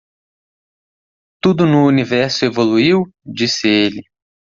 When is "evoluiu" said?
2.43-3.03